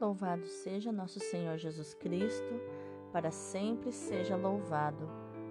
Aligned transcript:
Louvado 0.00 0.46
seja 0.46 0.90
nosso 0.90 1.20
Senhor 1.20 1.58
Jesus 1.58 1.92
Cristo, 1.92 2.58
para 3.12 3.30
sempre 3.30 3.92
seja 3.92 4.34
louvado. 4.34 5.06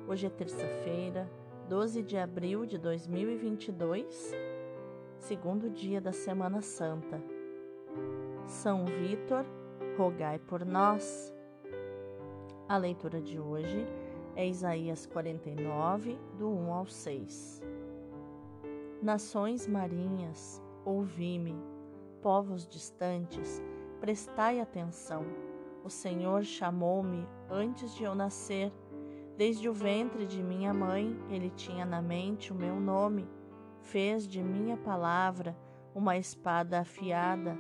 Hoje 0.07 0.25
é 0.25 0.29
terça-feira, 0.31 1.29
12 1.67 2.01
de 2.01 2.17
abril 2.17 2.65
de 2.65 2.79
2022, 2.79 4.33
segundo 5.19 5.69
dia 5.69 6.01
da 6.01 6.11
Semana 6.11 6.63
Santa. 6.63 7.21
São 8.47 8.85
Vítor, 8.85 9.45
rogai 9.95 10.39
por 10.39 10.65
nós. 10.65 11.31
A 12.67 12.75
leitura 12.75 13.21
de 13.21 13.39
hoje 13.39 13.85
é 14.35 14.47
Isaías 14.47 15.05
49, 15.05 16.17
do 16.39 16.49
1 16.49 16.73
ao 16.73 16.87
6. 16.87 17.61
Nações 18.99 19.67
marinhas, 19.67 20.59
ouvi-me, 20.83 21.55
povos 22.23 22.67
distantes, 22.67 23.61
prestai 23.99 24.59
atenção. 24.59 25.25
O 25.83 25.89
Senhor 25.89 26.43
chamou-me 26.43 27.27
antes 27.49 27.93
de 27.95 28.03
eu 28.03 28.15
nascer. 28.15 28.71
Desde 29.37 29.69
o 29.69 29.73
ventre 29.73 30.25
de 30.25 30.41
minha 30.43 30.73
mãe, 30.73 31.17
ele 31.29 31.49
tinha 31.49 31.85
na 31.85 32.01
mente 32.01 32.51
o 32.51 32.55
meu 32.55 32.79
nome. 32.79 33.27
Fez 33.81 34.27
de 34.27 34.41
minha 34.41 34.77
palavra 34.77 35.55
uma 35.93 36.17
espada 36.17 36.79
afiada. 36.79 37.57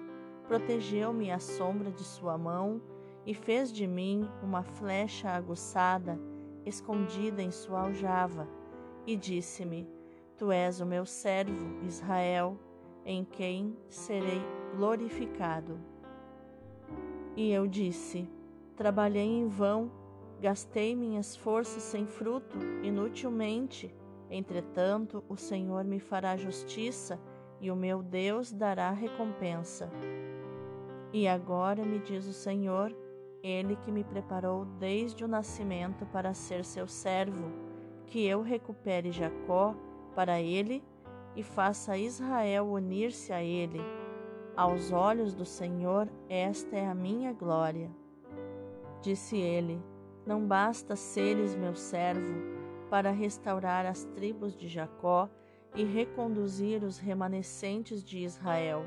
Protegeu-me 0.47 1.31
à 1.31 1.39
sombra 1.39 1.91
de 1.91 2.03
sua 2.03 2.37
mão 2.37 2.81
e 3.25 3.33
fez 3.33 3.71
de 3.71 3.85
mim 3.85 4.27
uma 4.41 4.63
flecha 4.63 5.29
aguçada, 5.29 6.19
escondida 6.65 7.41
em 7.41 7.51
sua 7.51 7.81
aljava. 7.81 8.47
E 9.05 9.15
disse-me: 9.15 9.87
Tu 10.37 10.51
és 10.51 10.79
o 10.79 10.85
meu 10.85 11.05
servo, 11.05 11.85
Israel, 11.85 12.57
em 13.05 13.23
quem 13.23 13.77
serei 13.87 14.41
glorificado. 14.75 15.79
E 17.35 17.51
eu 17.51 17.67
disse: 17.67 18.29
Trabalhei 18.75 19.27
em 19.27 19.47
vão, 19.47 19.91
gastei 20.41 20.95
minhas 20.95 21.35
forças 21.35 21.83
sem 21.83 22.05
fruto, 22.05 22.57
inutilmente. 22.83 23.93
Entretanto, 24.29 25.23
o 25.27 25.35
Senhor 25.35 25.83
me 25.83 25.99
fará 25.99 26.37
justiça 26.37 27.19
e 27.59 27.71
o 27.71 27.75
meu 27.75 28.01
Deus 28.01 28.51
dará 28.51 28.91
recompensa. 28.91 29.89
E 31.11 31.27
agora 31.27 31.83
me 31.83 31.99
diz 31.99 32.25
o 32.27 32.33
Senhor, 32.33 32.95
Ele 33.41 33.75
que 33.77 33.91
me 33.91 34.03
preparou 34.03 34.65
desde 34.65 35.23
o 35.23 35.27
nascimento 35.27 36.05
para 36.05 36.33
ser 36.33 36.63
seu 36.63 36.87
servo, 36.87 37.51
que 38.05 38.25
eu 38.25 38.41
recupere 38.41 39.11
Jacó 39.11 39.75
para 40.15 40.41
ele 40.41 40.83
e 41.35 41.43
faça 41.43 41.97
Israel 41.97 42.67
unir-se 42.67 43.31
a 43.31 43.41
ele 43.41 43.79
aos 44.59 44.91
olhos 44.91 45.33
do 45.33 45.45
Senhor, 45.45 46.09
esta 46.27 46.75
é 46.75 46.85
a 46.85 46.93
minha 46.93 47.31
glória. 47.31 47.89
Disse 49.01 49.37
ele: 49.37 49.81
Não 50.25 50.45
basta 50.45 50.97
seres 50.97 51.55
meu 51.55 51.73
servo 51.75 52.33
para 52.89 53.09
restaurar 53.09 53.85
as 53.85 54.03
tribos 54.03 54.57
de 54.57 54.67
Jacó 54.67 55.29
e 55.73 55.85
reconduzir 55.85 56.83
os 56.83 56.97
remanescentes 56.97 58.03
de 58.03 58.19
Israel. 58.19 58.83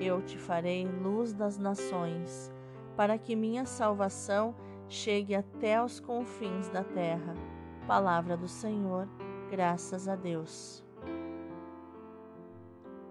Eu 0.00 0.22
te 0.22 0.38
farei 0.38 0.86
luz 0.86 1.34
das 1.34 1.58
nações, 1.58 2.50
para 2.96 3.18
que 3.18 3.36
minha 3.36 3.66
salvação 3.66 4.54
chegue 4.88 5.34
até 5.34 5.84
os 5.84 6.00
confins 6.00 6.70
da 6.70 6.82
terra. 6.82 7.34
Palavra 7.86 8.34
do 8.34 8.48
Senhor, 8.48 9.06
graças 9.50 10.08
a 10.08 10.16
Deus. 10.16 10.82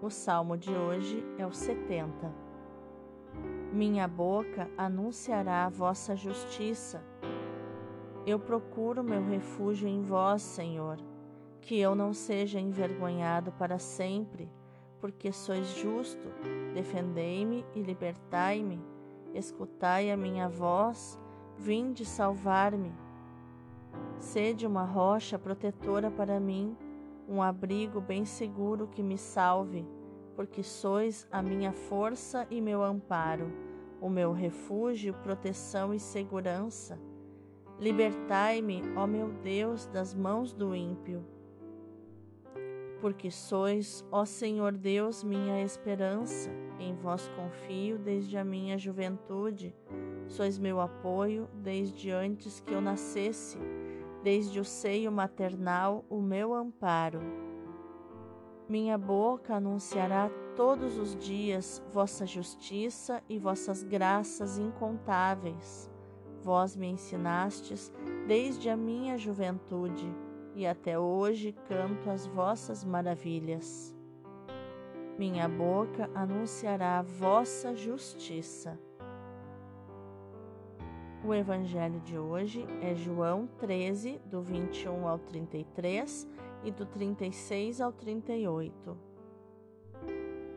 O 0.02 0.10
salmo 0.10 0.58
de 0.58 0.74
hoje 0.74 1.24
é 1.38 1.46
o 1.46 1.52
70. 1.52 2.34
Minha 3.72 4.08
boca 4.08 4.68
anunciará 4.76 5.64
a 5.64 5.68
vossa 5.68 6.16
justiça. 6.16 7.00
Eu 8.26 8.40
procuro 8.40 9.04
meu 9.04 9.24
refúgio 9.24 9.86
em 9.86 10.02
vós, 10.02 10.42
Senhor, 10.42 10.98
que 11.60 11.78
eu 11.78 11.94
não 11.94 12.12
seja 12.12 12.58
envergonhado 12.58 13.52
para 13.52 13.78
sempre, 13.78 14.50
porque 15.00 15.30
sois 15.30 15.68
justo. 15.68 16.32
Defendei-me 16.74 17.64
e 17.72 17.80
libertai-me. 17.80 18.80
Escutai 19.32 20.10
a 20.10 20.16
minha 20.16 20.48
voz, 20.48 21.16
vinde 21.56 22.04
salvar-me. 22.04 22.92
Sede 24.18 24.66
uma 24.66 24.82
rocha 24.82 25.38
protetora 25.38 26.10
para 26.10 26.40
mim 26.40 26.76
um 27.28 27.42
abrigo 27.42 28.00
bem 28.00 28.24
seguro 28.24 28.88
que 28.88 29.02
me 29.02 29.16
salve, 29.16 29.86
porque 30.34 30.62
sois 30.62 31.26
a 31.30 31.42
minha 31.42 31.72
força 31.72 32.46
e 32.50 32.60
meu 32.60 32.82
amparo, 32.82 33.52
o 34.00 34.08
meu 34.08 34.32
refúgio, 34.32 35.14
proteção 35.14 35.94
e 35.94 36.00
segurança. 36.00 36.98
Libertai-me, 37.78 38.82
ó 38.96 39.06
meu 39.06 39.28
Deus, 39.28 39.86
das 39.86 40.14
mãos 40.14 40.52
do 40.52 40.74
ímpio. 40.74 41.24
Porque 43.00 43.30
sois, 43.30 44.04
ó 44.12 44.24
Senhor 44.24 44.72
Deus, 44.72 45.24
minha 45.24 45.62
esperança, 45.62 46.50
em 46.78 46.94
vós 46.94 47.28
confio 47.36 47.98
desde 47.98 48.36
a 48.36 48.44
minha 48.44 48.78
juventude, 48.78 49.74
sois 50.28 50.58
meu 50.58 50.80
apoio 50.80 51.48
desde 51.54 52.10
antes 52.10 52.60
que 52.60 52.72
eu 52.72 52.80
nascesse 52.80 53.58
desde 54.22 54.60
o 54.60 54.64
seio 54.64 55.10
maternal 55.10 56.04
o 56.08 56.20
meu 56.20 56.54
amparo. 56.54 57.20
Minha 58.68 58.96
boca 58.96 59.56
anunciará 59.56 60.30
todos 60.56 60.96
os 60.96 61.16
dias 61.16 61.82
vossa 61.92 62.24
justiça 62.24 63.22
e 63.28 63.38
vossas 63.38 63.82
graças 63.82 64.58
incontáveis. 64.58 65.90
Vós 66.42 66.76
me 66.76 66.86
ensinastes 66.86 67.92
desde 68.26 68.68
a 68.70 68.76
minha 68.76 69.18
juventude, 69.18 70.12
e 70.54 70.66
até 70.66 70.98
hoje 70.98 71.54
canto 71.68 72.10
as 72.10 72.26
vossas 72.26 72.84
maravilhas. 72.84 73.94
Minha 75.18 75.48
boca 75.48 76.10
anunciará 76.14 77.02
vossa 77.02 77.74
justiça. 77.74 78.78
O 81.24 81.32
evangelho 81.32 82.00
de 82.00 82.18
hoje 82.18 82.66
é 82.80 82.96
João 82.96 83.48
13, 83.58 84.20
do 84.26 84.42
21 84.42 85.06
ao 85.06 85.20
33 85.20 86.28
e 86.64 86.72
do 86.72 86.84
36 86.84 87.80
ao 87.80 87.92
38. 87.92 88.98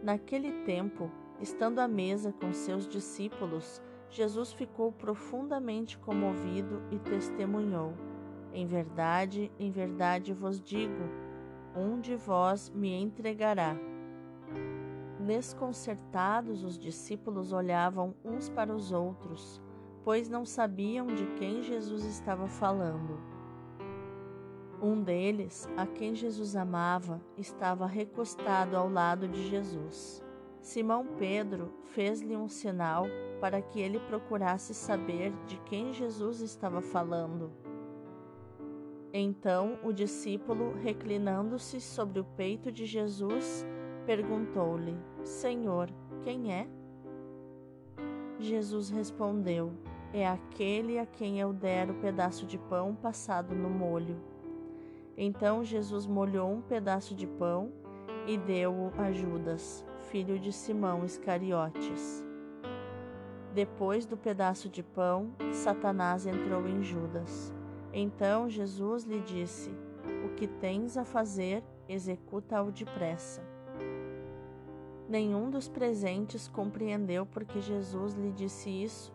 Naquele 0.01 0.63
tempo, 0.63 1.11
estando 1.39 1.77
à 1.77 1.87
mesa 1.87 2.33
com 2.33 2.51
seus 2.51 2.87
discípulos, 2.87 3.79
Jesus 4.09 4.53
ficou 4.53 4.91
profundamente 4.91 5.99
comovido 5.99 6.81
e 6.89 6.97
testemunhou: 6.97 7.93
Em 8.51 8.65
verdade, 8.65 9.51
em 9.59 9.69
verdade 9.69 10.33
vos 10.33 10.59
digo, 10.59 11.03
um 11.75 12.01
de 12.01 12.15
vós 12.15 12.71
me 12.71 12.91
entregará. 12.91 13.77
Desconcertados, 15.19 16.63
os 16.63 16.75
discípulos 16.75 17.53
olhavam 17.53 18.15
uns 18.23 18.49
para 18.49 18.73
os 18.73 18.91
outros 18.91 19.63
pois 20.05 20.29
não 20.29 20.45
sabiam 20.45 21.07
de 21.07 21.25
quem 21.37 21.63
Jesus 21.63 22.05
estava 22.05 22.47
falando. 22.47 23.19
Um 24.79 25.01
deles, 25.01 25.67
a 25.75 25.87
quem 25.87 26.13
Jesus 26.13 26.55
amava, 26.55 27.19
estava 27.35 27.87
recostado 27.87 28.77
ao 28.77 28.87
lado 28.87 29.27
de 29.27 29.49
Jesus. 29.49 30.23
Simão 30.61 31.07
Pedro 31.17 31.73
fez-lhe 31.85 32.37
um 32.37 32.47
sinal 32.47 33.05
para 33.41 33.61
que 33.63 33.79
ele 33.79 33.99
procurasse 33.99 34.75
saber 34.75 35.33
de 35.47 35.57
quem 35.61 35.91
Jesus 35.91 36.39
estava 36.39 36.81
falando. 36.81 37.51
Então 39.11 39.79
o 39.83 39.91
discípulo, 39.91 40.73
reclinando-se 40.83 41.81
sobre 41.81 42.19
o 42.19 42.23
peito 42.23 42.71
de 42.71 42.85
Jesus, 42.85 43.65
perguntou-lhe: 44.05 44.95
Senhor, 45.23 45.89
quem 46.23 46.53
é? 46.53 46.67
Jesus 48.37 48.89
respondeu: 48.89 49.71
é 50.13 50.27
aquele 50.27 50.99
a 50.99 51.05
quem 51.05 51.39
eu 51.39 51.51
der 51.51 51.89
o 51.89 51.95
pedaço 51.95 52.45
de 52.45 52.57
pão 52.57 52.95
passado 52.95 53.53
no 53.53 53.69
molho. 53.69 54.17
Então 55.17 55.63
Jesus 55.63 56.05
molhou 56.05 56.51
um 56.51 56.61
pedaço 56.61 57.15
de 57.15 57.25
pão 57.25 57.71
e 58.27 58.37
deu-o 58.37 58.91
a 58.97 59.11
Judas, 59.11 59.85
filho 60.09 60.39
de 60.39 60.51
Simão 60.51 61.05
Iscariotes. 61.05 62.23
Depois 63.53 64.05
do 64.05 64.17
pedaço 64.17 64.67
de 64.67 64.83
pão, 64.83 65.33
Satanás 65.53 66.25
entrou 66.25 66.67
em 66.67 66.83
Judas. 66.83 67.53
Então 67.93 68.49
Jesus 68.49 69.05
lhe 69.05 69.21
disse: 69.21 69.71
O 70.25 70.35
que 70.35 70.47
tens 70.47 70.97
a 70.97 71.05
fazer, 71.05 71.63
executa-o 71.87 72.71
depressa. 72.71 73.41
Nenhum 75.07 75.49
dos 75.49 75.69
presentes 75.69 76.47
compreendeu 76.47 77.25
porque 77.25 77.61
Jesus 77.61 78.15
lhe 78.15 78.31
disse 78.31 78.69
isso 78.69 79.14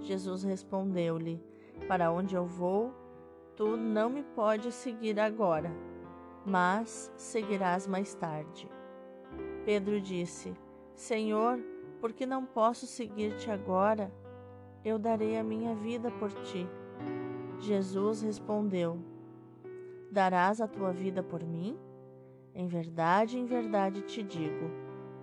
Jesus 0.00 0.42
respondeu-lhe: 0.42 1.42
Para 1.86 2.10
onde 2.10 2.34
eu 2.34 2.46
vou, 2.46 2.92
tu 3.56 3.76
não 3.76 4.08
me 4.08 4.22
podes 4.22 4.74
seguir 4.74 5.18
agora, 5.18 5.70
mas 6.44 7.12
seguirás 7.16 7.86
mais 7.86 8.14
tarde. 8.14 8.70
Pedro 9.64 10.00
disse: 10.00 10.54
Senhor, 10.94 11.58
por 12.00 12.12
que 12.12 12.24
não 12.24 12.44
posso 12.44 12.86
seguir-te 12.86 13.50
agora? 13.50 14.12
Eu 14.84 14.98
darei 14.98 15.36
a 15.36 15.44
minha 15.44 15.74
vida 15.74 16.10
por 16.12 16.30
ti. 16.42 16.66
Jesus 17.58 18.22
respondeu: 18.22 18.98
Darás 20.10 20.60
a 20.60 20.68
tua 20.68 20.92
vida 20.92 21.22
por 21.22 21.42
mim? 21.42 21.78
Em 22.54 22.66
verdade, 22.66 23.38
em 23.38 23.44
verdade 23.44 24.02
te 24.02 24.22
digo: 24.22 24.70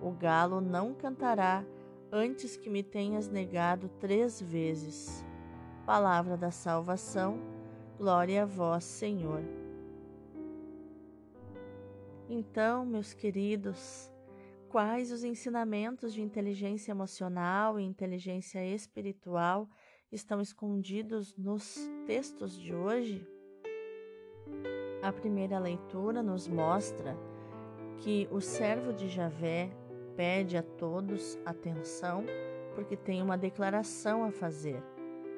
o 0.00 0.10
galo 0.10 0.60
não 0.60 0.94
cantará 0.94 1.64
antes 2.10 2.56
que 2.56 2.70
me 2.70 2.82
tenhas 2.82 3.28
negado 3.28 3.88
três 4.00 4.40
vezes. 4.40 5.24
Palavra 5.84 6.36
da 6.36 6.50
salvação, 6.50 7.38
glória 7.98 8.42
a 8.42 8.46
vós, 8.46 8.84
Senhor. 8.84 9.42
Então, 12.28 12.84
meus 12.84 13.14
queridos, 13.14 14.10
quais 14.68 15.12
os 15.12 15.22
ensinamentos 15.22 16.12
de 16.12 16.22
inteligência 16.22 16.90
emocional 16.90 17.78
e 17.78 17.84
inteligência 17.84 18.66
espiritual 18.66 19.68
estão 20.10 20.40
escondidos 20.40 21.36
nos 21.36 21.78
textos 22.04 22.58
de 22.58 22.74
hoje? 22.74 23.26
A 25.02 25.12
primeira 25.12 25.58
leitura 25.58 26.20
nos 26.20 26.48
mostra 26.48 27.16
que 27.98 28.28
o 28.30 28.40
servo 28.40 28.92
de 28.92 29.08
Javé 29.08 29.70
pede 30.16 30.56
a 30.56 30.62
todos 30.62 31.38
atenção 31.44 32.24
porque 32.74 32.96
tem 32.96 33.22
uma 33.22 33.38
declaração 33.38 34.24
a 34.24 34.30
fazer. 34.30 34.82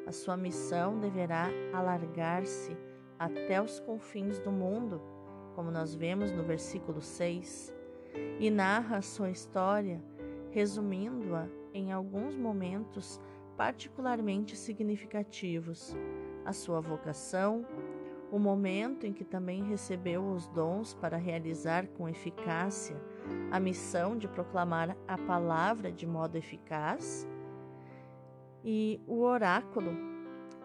A 0.07 0.13
sua 0.13 0.37
missão 0.37 0.99
deverá 0.99 1.49
alargar-se 1.73 2.77
até 3.19 3.61
os 3.61 3.79
confins 3.81 4.39
do 4.39 4.51
mundo, 4.51 5.01
como 5.55 5.71
nós 5.71 5.95
vemos 5.95 6.33
no 6.33 6.43
versículo 6.43 7.03
6, 7.03 7.75
e 8.41 8.51
narra 8.51 8.99
a 8.99 9.03
sua 9.03 9.31
história, 9.31 10.03
resumindo-a 10.51 11.47
em 11.75 11.93
alguns 11.93 12.37
momentos 12.37 13.21
particularmente 13.57 14.57
significativos: 14.57 15.97
a 16.45 16.53
sua 16.53 16.81
vocação, 16.81 17.67
o 18.31 18.39
momento 18.39 19.07
em 19.07 19.13
que 19.13 19.25
também 19.25 19.63
recebeu 19.65 20.25
os 20.25 20.49
dons 20.49 20.95
para 20.95 21.17
realizar 21.17 21.87
com 21.89 22.09
eficácia 22.09 22.97
a 23.51 23.59
missão 23.59 24.17
de 24.17 24.29
proclamar 24.29 24.97
a 25.07 25.17
palavra 25.17 25.91
de 25.91 26.07
modo 26.07 26.37
eficaz, 26.37 27.29
e 28.65 29.01
o 29.07 29.23
oráculo 29.23 29.93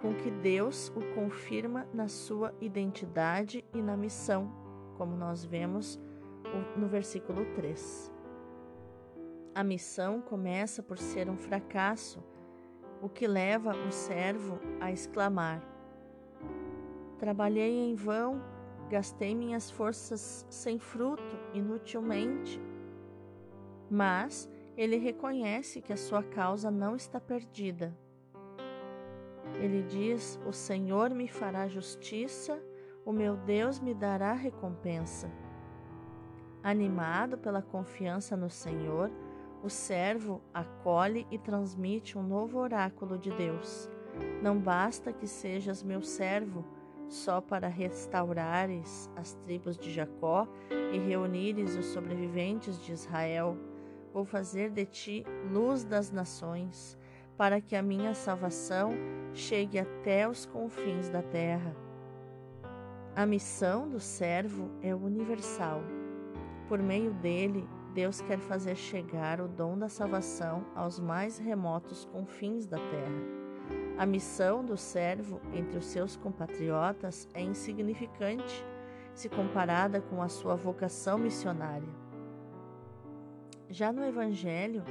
com 0.02 0.14
que 0.14 0.30
Deus 0.30 0.90
o 0.90 1.16
confirma 1.16 1.88
na 1.94 2.08
sua 2.08 2.54
identidade 2.60 3.64
e 3.74 3.82
na 3.82 3.96
missão, 3.96 4.52
como 4.98 5.16
nós 5.16 5.46
vemos 5.46 6.00
no 6.76 6.88
versículo 6.88 7.46
3. 7.56 8.12
A 9.56 9.64
missão 9.64 10.20
começa 10.20 10.84
por 10.84 10.98
ser 10.98 11.30
um 11.30 11.38
fracasso, 11.38 12.24
o 13.02 13.08
que 13.08 13.28
leva 13.28 13.76
o 13.76 13.92
servo 13.92 14.60
a 14.82 14.92
exclamar: 14.92 15.62
Trabalhei 17.20 17.80
em 17.80 17.96
vão, 17.96 18.42
gastei 18.94 19.34
minhas 19.34 19.72
forças 19.72 20.46
sem 20.52 20.78
fruto, 20.78 21.36
inutilmente. 21.52 22.62
Mas 23.90 24.48
ele 24.78 24.98
reconhece 24.98 25.82
que 25.82 25.92
a 25.92 25.98
sua 25.98 26.22
causa 26.22 26.70
não 26.70 26.96
está 26.96 27.20
perdida. 27.20 27.98
Ele 29.56 29.82
diz: 29.82 30.40
O 30.46 30.54
Senhor 30.54 31.10
me 31.10 31.28
fará 31.28 31.68
justiça, 31.68 32.62
o 33.04 33.12
meu 33.12 33.36
Deus 33.36 33.80
me 33.80 33.96
dará 33.96 34.34
recompensa. 34.34 35.28
Animado 36.62 37.36
pela 37.36 37.64
confiança 37.64 38.38
no 38.38 38.50
Senhor, 38.50 39.10
o 39.64 39.70
servo 39.70 40.40
acolhe 40.54 41.26
e 41.32 41.40
transmite 41.40 42.16
um 42.16 42.22
novo 42.24 42.60
oráculo 42.60 43.18
de 43.18 43.32
Deus. 43.32 43.90
Não 44.40 44.60
basta 44.60 45.12
que 45.12 45.26
sejas 45.26 45.82
meu 45.82 46.04
servo, 46.04 46.64
só 47.08 47.42
para 47.42 47.68
restaurares 47.68 49.10
as 49.16 49.34
tribos 49.36 49.78
de 49.78 49.92
Jacó 49.92 50.48
e 50.92 50.98
reunires 50.98 51.76
os 51.76 51.88
sobreviventes 51.88 52.80
de 52.82 52.92
Israel. 52.92 53.58
Vou 54.14 54.26
fazer 54.26 54.70
de 54.70 54.86
ti 54.86 55.26
luz 55.52 55.84
das 55.84 56.12
nações, 56.12 56.98
para 57.38 57.60
que 57.60 57.76
a 57.76 57.82
minha 57.82 58.14
salvação 58.14 58.92
chegue 59.34 59.80
até 59.80 60.28
os 60.28 60.46
confins 60.46 61.10
da 61.10 61.22
terra. 61.22 61.76
A 63.16 63.26
missão 63.26 63.90
do 63.90 64.00
servo 64.00 64.72
é 64.82 64.94
universal. 64.94 65.82
Por 66.68 66.80
meio 66.80 67.14
dele, 67.14 67.68
Deus 67.94 68.22
quer 68.22 68.40
fazer 68.40 68.76
chegar 68.76 69.40
o 69.40 69.48
dom 69.48 69.78
da 69.78 69.88
salvação 69.88 70.66
aos 70.76 71.00
mais 71.00 71.38
remotos 71.38 72.06
confins 72.06 72.66
da 72.66 72.78
terra. 72.78 73.43
A 73.98 74.06
missão 74.08 74.66
do 74.66 74.76
servo 74.76 75.40
entre 75.54 75.78
os 75.78 75.86
seus 75.86 76.16
compatriotas 76.16 77.28
é 77.34 77.42
insignificante 77.42 78.66
se 79.14 79.30
comparada 79.30 80.02
com 80.02 80.22
a 80.22 80.28
sua 80.28 80.56
vocação 80.56 81.20
missionária. 81.20 81.88
Já 83.70 83.92
no 83.92 84.04
Evangelho, 84.04 84.84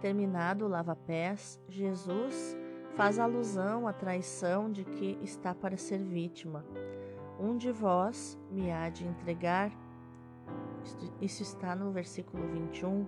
terminado 0.00 0.64
o 0.64 0.68
lava-pés, 0.68 1.60
Jesus 1.68 2.56
faz 2.94 3.18
alusão 3.18 3.88
à 3.88 3.92
traição 3.92 4.70
de 4.70 4.84
que 4.84 5.18
está 5.22 5.52
para 5.52 5.76
ser 5.76 5.98
vítima. 5.98 6.64
Um 7.40 7.56
de 7.56 7.72
vós 7.72 8.38
me 8.50 8.70
há 8.70 8.88
de 8.88 9.04
entregar. 9.04 9.72
Isso 11.20 11.42
está 11.42 11.74
no 11.74 11.90
versículo 11.90 12.46
21. 12.46 13.04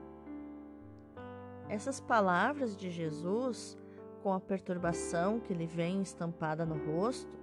Essas 1.69 2.01
palavras 2.01 2.77
de 2.77 2.91
Jesus 2.91 3.79
com 4.23 4.33
a 4.33 4.41
perturbação 4.41 5.41
que 5.41 5.55
lhe 5.55 5.67
vem 5.67 6.03
estampada 6.03 6.65
no 6.65 6.77
rosto, 6.93 7.39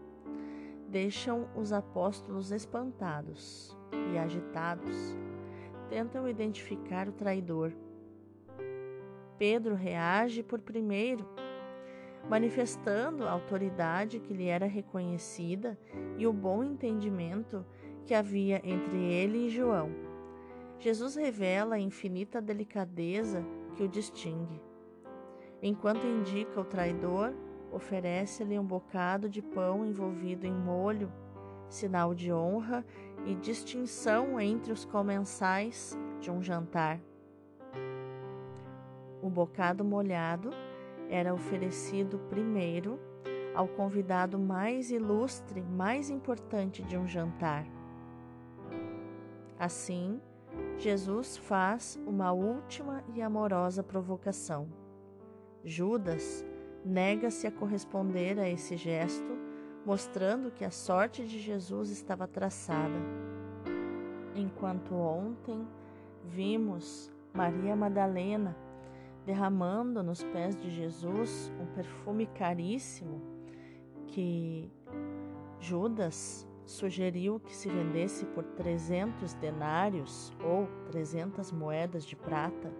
deixam 0.89 1.47
os 1.55 1.73
apóstolos 1.73 2.51
espantados 2.51 3.75
e 4.13 4.17
agitados. 4.17 5.17
Tentam 5.89 6.27
identificar 6.27 7.07
o 7.07 7.11
traidor. 7.11 7.71
Pedro 9.37 9.75
reage 9.75 10.41
por 10.43 10.61
primeiro, 10.61 11.25
manifestando 12.29 13.25
a 13.25 13.31
autoridade 13.31 14.19
que 14.19 14.33
lhe 14.33 14.47
era 14.47 14.65
reconhecida 14.65 15.77
e 16.17 16.25
o 16.25 16.33
bom 16.33 16.63
entendimento 16.63 17.65
que 18.05 18.13
havia 18.13 18.61
entre 18.63 18.97
ele 18.97 19.47
e 19.47 19.49
João. 19.49 19.91
Jesus 20.79 21.15
revela 21.15 21.75
a 21.75 21.79
infinita 21.79 22.41
delicadeza 22.41 23.43
que 23.75 23.83
o 23.83 23.87
distingue. 23.87 24.66
Enquanto 25.61 26.05
indica 26.05 26.61
o 26.61 26.65
traidor, 26.65 27.33
oferece-lhe 27.71 28.57
um 28.59 28.63
bocado 28.63 29.27
de 29.27 29.41
pão 29.41 29.85
envolvido 29.85 30.45
em 30.45 30.53
molho, 30.53 31.11
sinal 31.69 32.13
de 32.13 32.31
honra 32.31 32.85
e 33.25 33.35
distinção 33.35 34.39
entre 34.39 34.71
os 34.71 34.85
comensais 34.85 35.97
de 36.19 36.31
um 36.31 36.41
jantar. 36.41 36.99
O 39.21 39.29
bocado 39.29 39.83
molhado 39.83 40.51
era 41.09 41.33
oferecido 41.33 42.19
primeiro 42.29 42.99
ao 43.55 43.67
convidado 43.67 44.37
mais 44.37 44.91
ilustre, 44.91 45.61
mais 45.63 46.09
importante 46.11 46.83
de 46.83 46.95
um 46.95 47.07
jantar. 47.07 47.65
Assim, 49.57 50.21
Jesus 50.77 51.35
faz 51.35 51.99
uma 52.05 52.31
última 52.31 53.03
e 53.15 53.21
amorosa 53.21 53.81
provocação. 53.81 54.67
Judas, 55.67 56.45
nega-se 56.85 57.45
a 57.45 57.51
corresponder 57.51 58.39
a 58.39 58.47
esse 58.47 58.77
gesto, 58.77 59.37
mostrando 59.85 60.49
que 60.49 60.63
a 60.63 60.71
sorte 60.71 61.27
de 61.27 61.39
Jesus 61.39 61.89
estava 61.89 62.25
traçada. 62.25 62.95
Enquanto 64.33 64.95
ontem 64.95 65.67
vimos 66.23 67.11
Maria 67.33 67.75
Madalena 67.75 68.55
derramando 69.25 70.01
nos 70.01 70.23
pés 70.23 70.55
de 70.55 70.69
Jesus 70.69 71.51
um 71.59 71.65
perfume 71.65 72.27
caríssimo 72.27 73.21
que 74.07 74.71
Judas 75.59 76.47
sugeriu 76.63 77.41
que 77.41 77.53
se 77.53 77.67
vendesse 77.67 78.25
por 78.27 78.45
300 78.45 79.33
denários 79.33 80.33
ou 80.41 80.65
300 80.85 81.51
moedas 81.51 82.05
de 82.05 82.15
prata, 82.15 82.71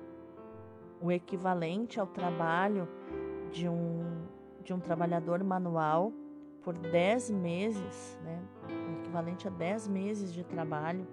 o 1.02 1.12
equivalente 1.12 2.00
ao 2.00 2.08
trabalho 2.08 2.88
de 3.52 3.68
um, 3.68 4.26
de 4.64 4.74
um 4.74 4.80
trabalhador 4.80 5.44
manual 5.44 6.12
por 6.62 6.78
10 6.78 7.32
meses, 7.32 8.20
né? 8.24 8.42
o 8.68 9.00
equivalente 9.00 9.48
a 9.48 9.52
10 9.52 9.88
meses 9.88 10.34
de 10.34 10.44
trabalho, 10.44 11.08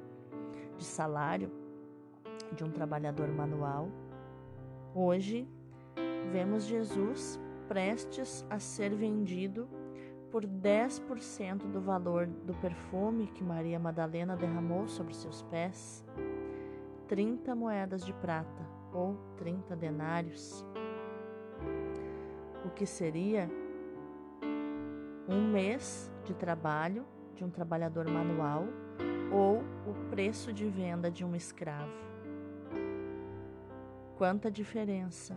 de 0.77 0.85
salário 0.85 1.51
de 2.53 2.65
um 2.65 2.71
trabalhador 2.71 3.29
manual. 3.29 3.89
Hoje, 4.95 5.49
vemos 6.33 6.65
Jesus 6.65 7.41
prestes 7.69 8.45
a 8.51 8.59
ser 8.59 8.95
vendido 8.95 9.69
por 10.31 10.45
10% 10.45 11.71
do 11.71 11.81
valor 11.81 12.27
do 12.27 12.55
perfume 12.55 13.29
que 13.29 13.45
Maria 13.45 13.79
Madalena 13.79 14.37
derramou 14.37 14.89
sobre 14.89 15.15
seus 15.15 15.43
pés, 15.43 16.05
30 17.07 17.55
moedas 17.55 18.05
de 18.05 18.13
prata 18.15 18.74
ou 18.95 19.17
30 19.37 19.75
denários, 19.75 20.65
o 22.65 22.71
que 22.71 22.87
seria 22.87 23.51
um 25.29 25.51
mês 25.51 26.11
de 26.25 26.33
trabalho 26.33 27.05
de 27.35 27.45
um 27.45 27.51
trabalhador 27.51 28.09
manual 28.09 28.65
ou 29.33 29.59
o 29.87 30.09
preço 30.11 30.53
de 30.53 30.67
venda 30.67 31.11
de 31.11 31.25
um 31.25 31.35
escravo. 31.35 31.93
Quanta 34.17 34.51
diferença 34.51 35.37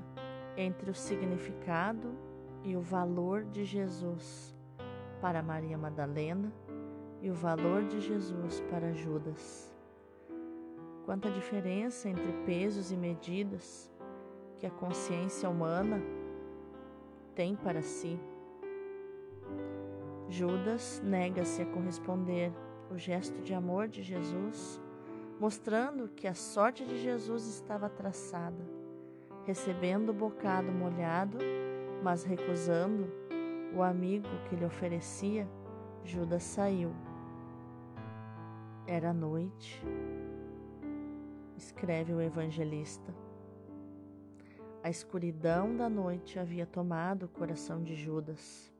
entre 0.55 0.91
o 0.91 0.93
significado 0.93 2.15
e 2.63 2.75
o 2.75 2.81
valor 2.81 3.43
de 3.43 3.65
Jesus 3.65 4.55
para 5.19 5.41
Maria 5.41 5.77
Madalena 5.77 6.53
e 7.21 7.31
o 7.31 7.33
valor 7.33 7.83
de 7.85 7.99
Jesus 7.99 8.61
para 8.69 8.93
Judas. 8.93 9.76
Quanta 11.07 11.31
diferença 11.31 12.09
entre 12.09 12.33
pesos 12.45 12.91
e 12.91 12.97
medidas 12.97 13.89
que 14.59 14.65
a 14.65 14.69
consciência 14.69 15.49
humana 15.49 16.01
tem 17.33 17.55
para 17.55 17.81
si. 17.81 18.19
Judas 20.27 21.01
nega-se 21.01 21.61
a 21.61 21.65
corresponder 21.67 22.51
o 22.91 22.97
gesto 22.97 23.41
de 23.41 23.53
amor 23.53 23.87
de 23.87 24.03
Jesus, 24.03 24.81
mostrando 25.39 26.09
que 26.09 26.27
a 26.27 26.33
sorte 26.33 26.83
de 26.83 26.97
Jesus 26.97 27.47
estava 27.47 27.87
traçada, 27.87 28.69
recebendo 29.45 30.09
o 30.09 30.13
bocado 30.13 30.73
molhado, 30.73 31.37
mas 32.03 32.25
recusando 32.25 33.09
o 33.73 33.81
amigo 33.81 34.27
que 34.49 34.57
lhe 34.57 34.65
oferecia, 34.65 35.47
Judas 36.03 36.43
saiu. 36.43 36.91
Era 38.85 39.13
noite, 39.13 39.81
escreve 41.57 42.13
o 42.13 42.21
evangelista. 42.21 43.13
A 44.83 44.89
escuridão 44.89 45.75
da 45.75 45.89
noite 45.89 46.39
havia 46.39 46.65
tomado 46.65 47.23
o 47.23 47.29
coração 47.29 47.83
de 47.83 47.95
Judas. 47.95 48.71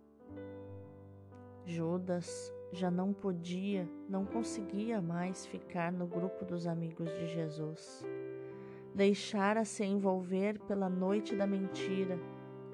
Judas 1.66 2.54
já 2.72 2.92
não 2.92 3.12
podia, 3.12 3.90
não 4.08 4.26
conseguia 4.26 5.02
mais 5.02 5.46
ficar 5.46 5.92
no 5.92 6.06
grupo 6.06 6.46
dos 6.46 6.68
amigos 6.68 7.10
de 7.14 7.28
Jesus. 7.28 8.06
Deixara-se 8.94 9.84
envolver 9.84 10.60
pela 10.60 10.90
noite 10.90 11.36
da 11.36 11.48
mentira, 11.48 12.18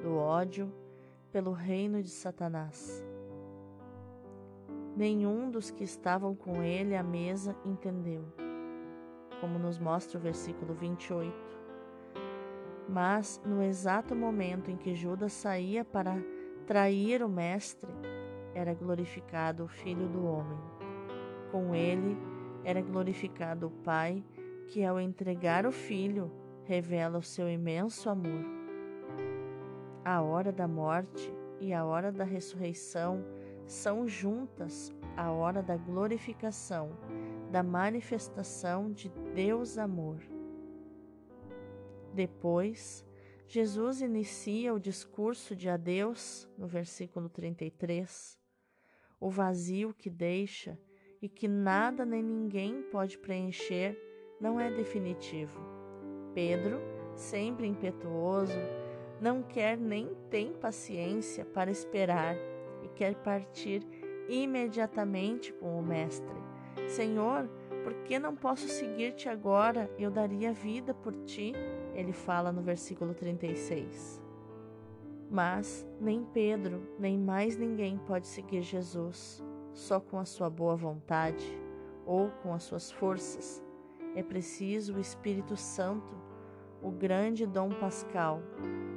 do 0.01 0.15
ódio 0.15 0.71
pelo 1.31 1.51
reino 1.51 2.03
de 2.03 2.09
Satanás. 2.09 3.03
Nenhum 4.95 5.49
dos 5.49 5.71
que 5.71 5.83
estavam 5.83 6.35
com 6.35 6.61
ele 6.61 6.95
à 6.95 7.01
mesa 7.01 7.55
entendeu, 7.65 8.25
como 9.43 9.59
nos 9.59 9.77
mostra 9.77 10.17
o 10.17 10.21
versículo 10.21 10.73
28. 10.73 11.33
Mas 12.87 13.41
no 13.45 13.61
exato 13.61 14.15
momento 14.15 14.71
em 14.71 14.77
que 14.77 14.95
Judas 14.95 15.33
saía 15.33 15.83
para 15.83 16.15
trair 16.65 17.21
o 17.21 17.27
Mestre, 17.27 17.91
era 18.55 18.73
glorificado 18.73 19.65
o 19.65 19.67
Filho 19.67 20.07
do 20.07 20.25
Homem. 20.25 20.57
Com 21.51 21.75
ele 21.75 22.17
era 22.63 22.81
glorificado 22.81 23.67
o 23.67 23.71
Pai, 23.83 24.23
que 24.69 24.85
ao 24.85 24.97
entregar 24.97 25.65
o 25.65 25.73
Filho 25.73 26.31
revela 26.63 27.17
o 27.17 27.23
seu 27.23 27.49
imenso 27.49 28.09
amor 28.09 28.63
a 30.05 30.21
hora 30.21 30.51
da 30.51 30.67
morte 30.67 31.33
e 31.59 31.73
a 31.73 31.85
hora 31.85 32.11
da 32.11 32.25
ressurreição 32.25 33.23
são 33.65 34.05
juntas 34.07 34.93
a 35.15 35.31
hora 35.31 35.63
da 35.63 35.77
glorificação, 35.77 36.89
da 37.53 37.61
manifestação 37.61 38.91
de 38.91 39.09
Deus 39.35 39.77
amor. 39.77 40.17
Depois, 42.11 43.05
Jesus 43.47 44.01
inicia 44.01 44.73
o 44.73 44.79
discurso 44.79 45.55
de 45.55 45.69
adeus 45.69 46.49
no 46.57 46.65
versículo 46.65 47.29
33, 47.29 48.39
o 49.19 49.29
vazio 49.29 49.93
que 49.93 50.09
deixa 50.09 50.79
e 51.21 51.29
que 51.29 51.47
nada 51.47 52.03
nem 52.03 52.23
ninguém 52.23 52.81
pode 52.91 53.19
preencher 53.19 53.95
não 54.41 54.59
é 54.59 54.71
definitivo. 54.71 55.61
Pedro, 56.33 56.81
sempre 57.15 57.67
impetuoso, 57.67 58.57
não 59.21 59.43
quer 59.43 59.77
nem 59.77 60.15
tem 60.31 60.53
paciência 60.53 61.45
para 61.45 61.69
esperar 61.69 62.35
e 62.81 62.89
quer 62.89 63.13
partir 63.13 63.85
imediatamente 64.27 65.53
com 65.53 65.77
o 65.77 65.83
Mestre. 65.83 66.52
Senhor, 66.87 67.49
por 67.83 67.93
que 68.03 68.17
não 68.17 68.35
posso 68.35 68.67
seguir-te 68.67 69.27
agora? 69.27 69.89
Eu 69.97 70.09
daria 70.09 70.53
vida 70.53 70.93
por 70.93 71.13
ti. 71.25 71.53
Ele 71.93 72.13
fala 72.13 72.51
no 72.51 72.61
versículo 72.61 73.13
36. 73.13 74.21
Mas 75.29 75.87
nem 75.99 76.23
Pedro, 76.23 76.81
nem 76.99 77.17
mais 77.17 77.57
ninguém 77.57 77.97
pode 77.97 78.27
seguir 78.27 78.61
Jesus 78.61 79.43
só 79.73 79.99
com 79.99 80.19
a 80.19 80.25
sua 80.25 80.49
boa 80.49 80.75
vontade 80.75 81.59
ou 82.05 82.29
com 82.41 82.53
as 82.53 82.63
suas 82.63 82.91
forças. 82.91 83.63
É 84.15 84.21
preciso 84.21 84.95
o 84.95 84.99
Espírito 84.99 85.57
Santo, 85.57 86.13
o 86.81 86.91
grande 86.91 87.47
dom 87.47 87.69
pascal, 87.69 88.41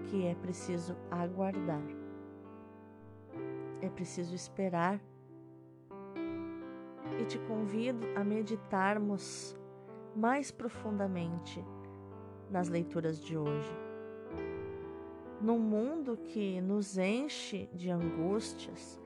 que 0.04 0.26
é 0.26 0.34
preciso 0.34 0.94
aguardar. 1.10 1.82
É 3.80 3.88
preciso 3.88 4.34
esperar. 4.34 5.00
E 7.18 7.24
te 7.24 7.38
convido 7.40 8.06
a 8.14 8.22
meditarmos 8.22 9.56
mais 10.14 10.50
profundamente 10.50 11.64
nas 12.50 12.68
leituras 12.68 13.20
de 13.20 13.36
hoje. 13.36 13.76
Num 15.40 15.58
mundo 15.58 16.16
que 16.16 16.60
nos 16.60 16.96
enche 16.96 17.68
de 17.72 17.90
angústias 17.90 19.00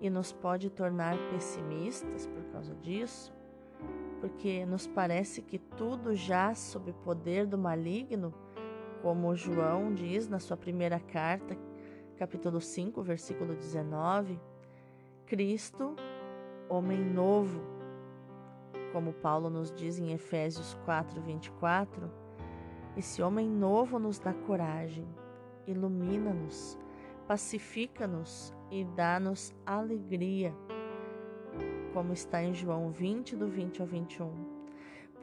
e 0.00 0.08
nos 0.08 0.32
pode 0.32 0.70
tornar 0.70 1.16
pessimistas 1.30 2.26
por 2.26 2.44
causa 2.52 2.74
disso, 2.76 3.32
porque 4.20 4.64
nos 4.64 4.86
parece 4.86 5.42
que 5.42 5.58
tudo 5.58 6.14
já 6.14 6.54
sob 6.54 6.92
poder 7.04 7.46
do 7.46 7.58
maligno, 7.58 8.32
como 9.02 9.34
João 9.34 9.92
diz 9.92 10.28
na 10.28 10.38
sua 10.38 10.56
primeira 10.56 11.00
carta, 11.00 11.56
capítulo 12.16 12.60
5, 12.60 13.02
versículo 13.02 13.54
19, 13.54 14.40
Cristo, 15.26 15.96
homem 16.74 16.98
novo, 16.98 17.60
como 18.92 19.12
Paulo 19.12 19.48
nos 19.48 19.72
diz 19.72 19.98
em 19.98 20.12
Efésios 20.12 20.74
4, 20.84 21.20
24, 21.20 22.10
esse 22.96 23.22
homem 23.22 23.48
novo 23.48 23.98
nos 23.98 24.18
dá 24.18 24.32
coragem, 24.32 25.08
ilumina-nos, 25.66 26.78
pacifica-nos 27.26 28.54
e 28.70 28.84
dá-nos 28.84 29.54
alegria, 29.64 30.54
como 31.92 32.12
está 32.12 32.42
em 32.42 32.52
João 32.52 32.90
20, 32.90 33.36
do 33.36 33.48
20 33.48 33.80
ao 33.80 33.86
21 33.86 34.54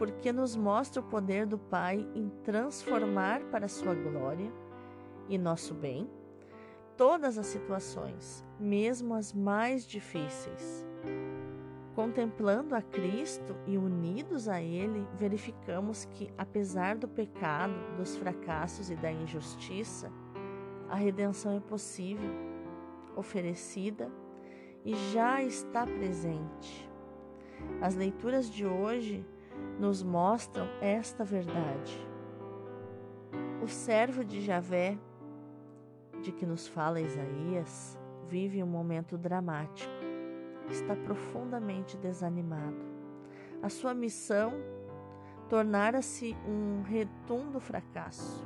porque 0.02 0.34
nos 0.34 0.56
mostra 0.56 1.00
o 1.00 1.06
poder 1.06 1.46
do 1.46 1.60
Pai 1.60 2.04
em 2.16 2.28
transformar 2.44 3.40
para 3.52 3.68
sua 3.68 3.94
glória 3.94 4.52
e 5.30 5.38
nosso 5.38 5.76
bem 5.76 6.10
todas 6.98 7.38
as 7.38 7.46
situações, 7.46 8.44
mesmo 8.60 9.14
as 9.14 9.32
mais 9.32 9.86
difíceis. 9.86 10.86
Contemplando 11.96 12.74
a 12.74 12.82
Cristo 12.82 13.56
e 13.68 13.78
unidos 13.78 14.48
a 14.48 14.62
Ele, 14.62 15.06
verificamos 15.18 16.06
que, 16.06 16.32
apesar 16.38 16.98
do 16.98 17.08
pecado, 17.08 17.74
dos 17.98 18.16
fracassos 18.16 18.90
e 18.90 18.96
da 18.96 19.12
injustiça, 19.12 20.12
A 20.92 20.96
redenção 20.96 21.56
é 21.56 21.60
possível, 21.62 22.30
oferecida 23.16 24.12
e 24.84 24.94
já 25.14 25.42
está 25.42 25.86
presente. 25.86 26.92
As 27.80 27.96
leituras 27.96 28.50
de 28.50 28.66
hoje 28.66 29.26
nos 29.80 30.04
mostram 30.04 30.68
esta 30.82 31.24
verdade. 31.24 31.98
O 33.64 33.70
servo 33.70 34.26
de 34.26 34.42
Javé, 34.42 34.98
de 36.22 36.34
que 36.34 36.46
nos 36.46 36.68
fala 36.68 37.00
Isaías, 37.00 37.98
vive 38.28 38.62
um 38.62 38.68
momento 38.68 39.18
dramático. 39.18 40.01
Está 40.70 40.96
profundamente 40.96 41.98
desanimado. 41.98 42.86
A 43.62 43.70
sua 43.70 43.94
missão 43.94 44.54
tornara-se 45.50 46.36
um 46.48 46.82
retundo 46.82 47.60
fracasso. 47.60 48.46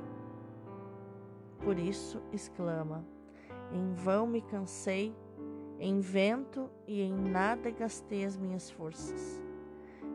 Por 1.60 1.78
isso 1.78 2.22
exclama: 2.32 3.06
Em 3.72 3.94
vão 3.94 4.28
me 4.28 4.42
cansei, 4.42 5.16
em 5.80 6.00
vento 6.00 6.70
e 6.88 7.02
em 7.02 7.14
nada 7.14 7.70
gastei 7.70 8.26
as 8.26 8.38
minhas 8.38 8.70
forças. 8.70 9.42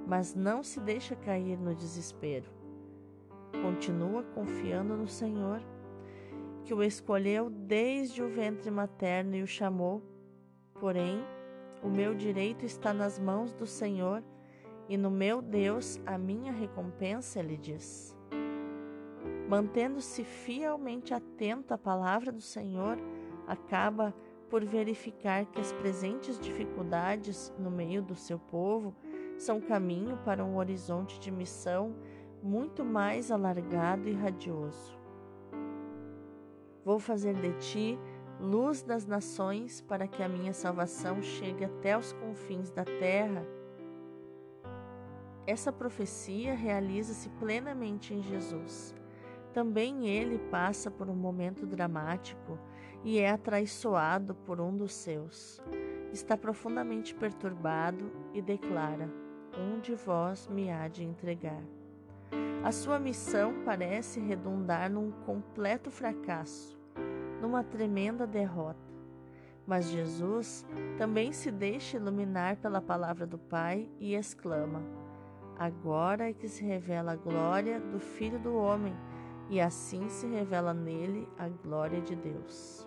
Mas 0.07 0.35
não 0.35 0.63
se 0.63 0.81
deixa 0.81 1.15
cair 1.15 1.59
no 1.59 1.75
desespero. 1.75 2.51
Continua 3.63 4.23
confiando 4.23 4.97
no 4.97 5.07
Senhor, 5.07 5.61
que 6.65 6.75
o 6.75 6.83
escolheu 6.83 7.51
desde 7.51 8.23
o 8.23 8.29
ventre 8.29 8.71
materno 8.71 9.37
e 9.37 9.43
o 9.43 9.47
chamou. 9.47 10.03
Porém, 10.75 11.23
o 11.83 11.89
meu 11.89 12.15
direito 12.15 12.65
está 12.65 12.93
nas 12.93 13.19
mãos 13.19 13.53
do 13.53 13.67
Senhor 13.67 14.23
e 14.89 14.97
no 14.97 15.11
meu 15.11 15.41
Deus 15.41 16.01
a 16.05 16.19
minha 16.19 16.53
recompensa, 16.53 17.39
ele 17.39 17.57
diz. 17.57 18.17
Mantendo-se 19.49 20.23
fielmente 20.23 21.15
atento 21.15 21.75
à 21.75 21.79
palavra 21.79 22.31
do 22.31 22.41
Senhor, 22.41 22.99
acaba 23.47 24.15
por 24.49 24.65
verificar 24.65 25.47
que 25.47 25.61
as 25.61 25.73
presentes 25.73 26.39
dificuldades 26.39 27.53
no 27.59 27.71
meio 27.71 28.03
do 28.03 28.15
seu 28.15 28.39
povo 28.39 28.95
são 29.39 29.61
caminho 29.61 30.19
para 30.25 30.45
um 30.45 30.57
horizonte 30.57 31.19
de 31.19 31.31
missão 31.31 31.95
muito 32.43 32.85
mais 32.85 33.31
alargado 33.31 34.09
e 34.09 34.13
radioso. 34.13 34.99
Vou 36.85 36.99
fazer 36.99 37.35
de 37.35 37.53
ti 37.59 37.99
luz 38.41 38.83
das 38.83 39.07
nações 39.07 39.81
para 39.81 40.07
que 40.09 40.23
a 40.23 40.29
minha 40.29 40.53
salvação 40.53 41.23
chegue 41.23 41.65
até 41.65 41.97
os 41.97 42.13
confins 42.15 42.71
da 42.71 42.85
terra 42.85 43.47
essa 45.51 45.73
profecia 45.73 46.55
realiza-se 46.55 47.29
plenamente 47.31 48.15
em 48.15 48.23
Jesus. 48.23 48.95
Também 49.53 50.07
ele 50.07 50.39
passa 50.39 50.91
por 50.91 51.11
um 51.11 51.15
momento 51.17 51.67
dramático 51.67 52.57
e 53.03 53.19
é 53.19 53.31
atraiçoado 53.31 54.33
por 54.33 54.61
um 54.61 54.77
dos 54.77 54.95
seus. 54.95 55.61
Está 56.13 56.37
profundamente 56.37 57.15
perturbado 57.17 58.13
e 58.33 58.41
declara: 58.41 59.11
Um 59.59 59.81
de 59.81 59.95
vós 59.97 60.47
me 60.47 60.71
há 60.71 60.87
de 60.87 61.03
entregar. 61.03 61.65
A 62.63 62.71
sua 62.71 63.01
missão 63.01 63.65
parece 63.65 64.21
redundar 64.21 64.89
num 64.89 65.11
completo 65.11 65.91
fracasso, 65.91 66.79
numa 67.41 67.65
tremenda 67.65 68.27
derrota. 68.27 68.91
Mas 69.67 69.89
Jesus 69.89 70.67
também 70.99 71.33
se 71.33 71.51
deixa 71.51 71.97
iluminar 71.97 72.57
pela 72.57 72.81
palavra 72.81 73.27
do 73.27 73.39
Pai 73.39 73.89
e 73.99 74.15
exclama: 74.15 74.83
Agora 75.59 76.31
é 76.31 76.33
que 76.33 76.49
se 76.49 76.65
revela 76.65 77.13
a 77.13 77.17
glória 77.17 77.79
do 77.79 78.01
Filho 78.01 78.39
do 78.39 78.55
Homem, 78.55 78.95
e 79.49 79.61
assim 79.61 80.09
se 80.09 80.27
revela 80.27 80.75
nele 80.75 81.29
a 81.39 81.49
glória 81.49 82.01
de 82.01 82.17
Deus. 82.17 82.87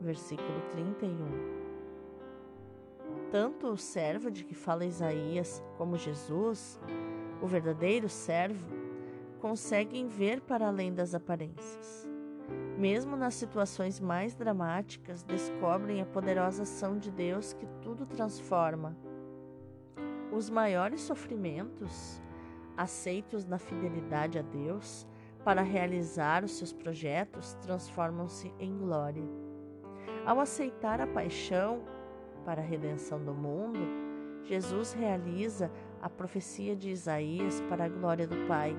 Versículo 0.00 0.60
31. 0.70 1.68
Tanto 3.30 3.68
o 3.68 3.76
servo 3.76 4.30
de 4.30 4.44
que 4.44 4.54
fala 4.54 4.84
Isaías 4.84 5.62
como 5.76 5.96
Jesus, 5.96 6.80
o 7.42 7.46
verdadeiro 7.46 8.08
servo, 8.08 8.66
conseguem 9.40 10.08
ver 10.08 10.40
para 10.40 10.66
além 10.66 10.92
das 10.92 11.14
aparências. 11.14 12.08
Mesmo 12.76 13.16
nas 13.16 13.34
situações 13.34 13.98
mais 13.98 14.34
dramáticas, 14.34 15.22
descobrem 15.22 16.00
a 16.00 16.06
poderosa 16.06 16.62
ação 16.62 16.98
de 16.98 17.10
Deus 17.10 17.52
que 17.52 17.66
tudo 17.82 18.06
transforma 18.06 18.96
os 20.30 20.50
maiores 20.50 21.00
sofrimentos, 21.00 22.22
aceitos 22.76 23.44
na 23.44 23.58
fidelidade 23.58 24.38
a 24.38 24.42
Deus 24.42 25.06
para 25.44 25.62
realizar 25.62 26.44
os 26.44 26.52
seus 26.52 26.72
projetos, 26.72 27.54
transformam-se 27.62 28.52
em 28.58 28.76
glória. 28.76 29.24
Ao 30.26 30.38
aceitar 30.38 31.00
a 31.00 31.06
paixão 31.06 31.82
para 32.44 32.60
a 32.60 32.64
redenção 32.64 33.22
do 33.24 33.32
mundo, 33.32 33.78
Jesus 34.44 34.92
realiza 34.92 35.70
a 36.00 36.08
profecia 36.08 36.76
de 36.76 36.90
Isaías 36.90 37.60
para 37.62 37.84
a 37.84 37.88
glória 37.88 38.26
do 38.26 38.36
Pai. 38.46 38.76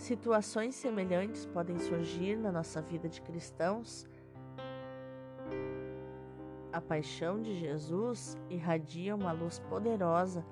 Situações 0.00 0.76
semelhantes 0.76 1.44
podem 1.44 1.78
surgir 1.78 2.34
na 2.34 2.50
nossa 2.50 2.80
vida 2.80 3.06
de 3.06 3.20
cristãos 3.20 4.08
a 6.72 6.80
paixão 6.80 7.42
de 7.42 7.54
Jesus 7.54 8.34
irradia 8.48 9.14
uma 9.14 9.30
luz 9.30 9.58
poderosa 9.58 10.42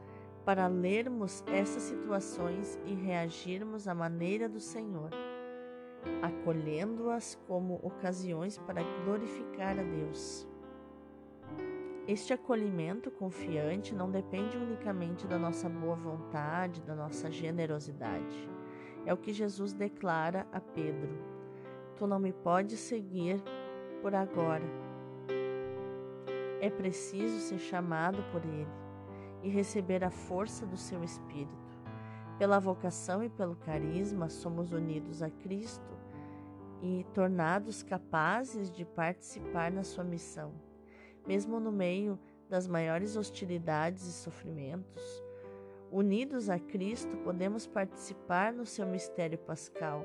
para 0.44 0.66
lermos 0.66 1.42
essas 1.46 1.84
situações 1.84 2.78
e 2.84 2.92
reagirmos 2.92 3.88
à 3.88 3.94
maneira 3.94 4.50
do 4.50 4.60
Senhor, 4.60 5.08
acolhendo-as 6.20 7.34
como 7.46 7.80
ocasiões 7.82 8.58
para 8.58 8.82
glorificar 9.02 9.78
a 9.78 9.82
Deus. 9.82 10.46
Este 12.06 12.34
acolhimento 12.34 13.10
confiante 13.10 13.94
não 13.94 14.10
depende 14.10 14.58
unicamente 14.58 15.26
da 15.26 15.38
nossa 15.38 15.70
boa 15.70 15.96
vontade, 15.96 16.82
da 16.82 16.94
nossa 16.94 17.30
generosidade. 17.30 18.57
É 19.08 19.12
o 19.12 19.16
que 19.16 19.32
Jesus 19.32 19.72
declara 19.72 20.46
a 20.52 20.60
Pedro: 20.60 21.16
Tu 21.96 22.06
não 22.06 22.18
me 22.18 22.32
podes 22.32 22.78
seguir 22.78 23.42
por 24.02 24.14
agora 24.14 24.88
é 26.60 26.68
preciso 26.68 27.38
ser 27.38 27.58
chamado 27.58 28.22
por 28.32 28.44
Ele 28.44 28.66
e 29.42 29.48
receber 29.48 30.02
a 30.02 30.10
força 30.10 30.66
do 30.66 30.76
seu 30.76 31.04
Espírito. 31.04 31.78
Pela 32.38 32.58
vocação 32.58 33.22
e 33.22 33.28
pelo 33.28 33.56
carisma, 33.56 34.28
somos 34.28 34.72
unidos 34.72 35.22
a 35.22 35.30
Cristo 35.30 35.96
e 36.82 37.04
tornados 37.12 37.82
capazes 37.82 38.70
de 38.70 38.84
participar 38.84 39.70
na 39.70 39.82
sua 39.82 40.04
missão. 40.04 40.52
Mesmo 41.26 41.58
no 41.58 41.72
meio 41.72 42.18
das 42.48 42.66
maiores 42.66 43.16
hostilidades 43.16 44.06
e 44.06 44.12
sofrimentos, 44.12 45.02
unidos 45.90 46.50
a 46.50 46.58
Cristo, 46.58 47.16
podemos 47.18 47.66
participar 47.66 48.52
no 48.52 48.66
seu 48.66 48.86
mistério 48.86 49.38
pascal 49.38 50.04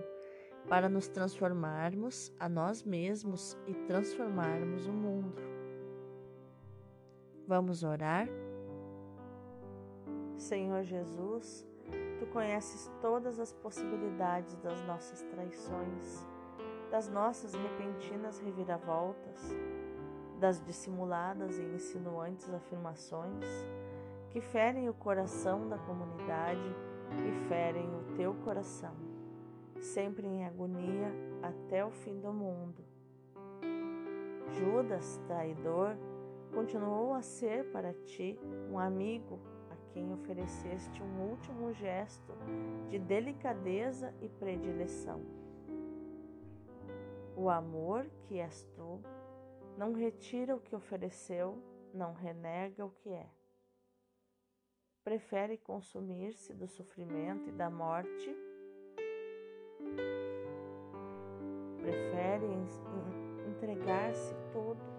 para 0.67 0.88
nos 0.88 1.08
transformarmos 1.08 2.34
a 2.39 2.48
nós 2.48 2.84
mesmos 2.84 3.58
e 3.67 3.74
transformarmos 3.86 4.88
o 4.88 4.93
mundo. 4.93 5.41
Vamos 7.48 7.84
orar? 7.84 8.28
Senhor 10.38 10.84
Jesus, 10.84 11.65
tu 12.19 12.26
conheces 12.28 12.89
todas 13.02 13.39
as 13.39 13.52
possibilidades 13.52 14.56
das 14.58 14.82
nossas 14.84 15.22
traições, 15.24 16.26
das 16.89 17.10
nossas 17.10 17.54
repentinas 17.54 18.39
reviravoltas, 18.39 19.39
das 20.39 20.60
dissimuladas 20.62 21.58
e 21.58 21.63
insinuantes 21.63 22.50
afirmações 22.54 23.46
que 24.34 24.41
ferem 24.41 24.89
o 24.89 24.93
coração 24.96 25.69
da 25.69 25.78
comunidade 25.78 26.76
e 27.24 27.48
ferem 27.48 27.88
o 27.96 28.15
teu 28.15 28.34
coração, 28.43 28.96
sempre 29.80 30.26
em 30.26 30.43
agonia 30.43 31.13
até 31.43 31.86
o 31.86 31.91
fim 31.91 32.19
do 32.19 32.34
mundo. 32.34 32.84
Judas, 34.50 35.22
traidor, 35.28 35.96
continuou 36.52 37.13
a 37.13 37.22
ser 37.22 37.72
para 37.72 37.93
ti 37.93 38.39
um 38.72 38.80
amigo 38.80 39.39
a 39.69 39.76
quem 39.93 40.12
ofereceste 40.12 41.04
um 41.04 41.30
último 41.30 41.72
gesto 41.72 42.34
de 42.89 42.98
delicadeza 42.98 44.15
e 44.19 44.28
predileção. 44.28 45.22
O 47.38 47.52
amor 47.52 48.10
que 48.24 48.39
és 48.39 48.65
tu 48.76 49.00
não 49.78 49.93
retira 49.93 50.56
o 50.56 50.60
que 50.60 50.76
ofereceu, 50.76 51.56
não 51.93 52.13
renega 52.13 52.84
o 52.84 52.89
que 52.89 53.10
é. 53.10 53.42
Prefere 55.04 55.58
consumir-se 55.58 56.54
do 56.54 56.68
sofrimento 56.68 57.50
e 57.50 57.52
da 57.52 57.70
morte, 57.70 58.36
prefere 61.78 62.46
entregar-se 63.50 64.34
todo 64.52 64.94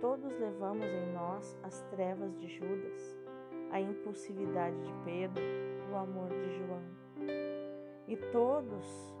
Todos 0.00 0.38
levamos 0.38 0.86
em 0.86 1.12
nós 1.12 1.58
as 1.62 1.80
trevas 1.90 2.38
de 2.38 2.46
Judas, 2.46 3.18
a 3.70 3.80
impulsividade 3.80 4.76
de 4.82 4.92
Pedro, 5.04 5.42
o 5.90 5.96
amor 5.96 6.28
de 6.28 6.58
João. 6.58 6.82
E 8.06 8.16
todos 8.32 9.14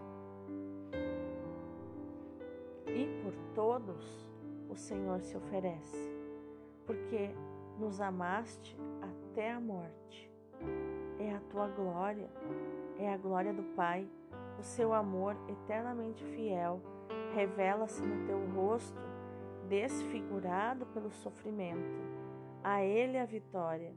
todos, 3.54 4.28
o 4.68 4.76
Senhor 4.76 5.20
se 5.22 5.36
oferece, 5.36 6.12
porque 6.84 7.30
nos 7.78 8.00
amaste 8.00 8.76
até 9.34 9.50
a 9.50 9.58
morte. 9.58 10.30
É 11.18 11.34
a 11.34 11.40
tua 11.50 11.66
glória, 11.66 12.30
é 12.96 13.12
a 13.12 13.16
glória 13.16 13.52
do 13.52 13.64
Pai, 13.74 14.08
o 14.60 14.62
seu 14.62 14.94
amor 14.94 15.36
eternamente 15.48 16.24
fiel 16.26 16.80
revela-se 17.34 18.00
no 18.00 18.24
teu 18.26 18.38
rosto, 18.54 19.02
desfigurado 19.68 20.86
pelo 20.86 21.10
sofrimento. 21.10 21.98
A 22.62 22.84
Ele 22.84 23.18
a 23.18 23.24
vitória, 23.24 23.92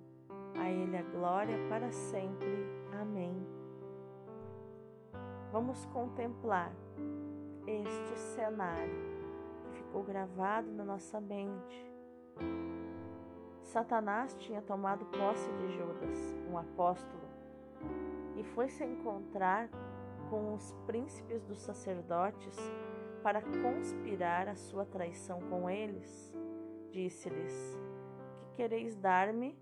a 0.60 0.72
Ele 0.72 0.98
a 0.98 1.04
glória 1.04 1.56
para 1.70 1.92
sempre. 1.92 2.66
Amém. 3.00 3.38
Vamos 5.52 5.86
contemplar 5.86 6.72
este 7.68 8.18
cenário 8.18 8.96
que 9.62 9.78
ficou 9.78 10.02
gravado 10.02 10.72
na 10.72 10.84
nossa 10.84 11.22
mente. 11.22 11.86
Satanás 13.68 14.34
tinha 14.40 14.62
tomado 14.62 15.06
posse 15.08 15.52
de 15.52 15.78
Judas, 15.78 16.38
um 16.50 16.58
apóstolo, 16.58 17.28
e 18.38 18.44
foi 18.44 18.70
se 18.70 18.86
encontrar 18.86 19.70
com 20.30 20.54
os 20.54 20.72
príncipes 20.86 21.44
dos 21.44 21.60
sacerdotes 21.60 22.56
para 23.22 23.42
conspirar 23.42 24.48
a 24.48 24.56
sua 24.56 24.86
traição 24.86 25.42
com 25.50 25.70
eles. 25.70 26.34
Disse-lhes: 26.92 27.78
Que 28.40 28.64
quereis 28.64 28.96
dar-me? 28.96 29.60